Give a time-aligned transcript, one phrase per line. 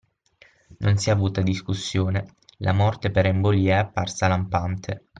[0.79, 5.05] Non si è avuta discussione: la morte per embolia è apparsa lampante.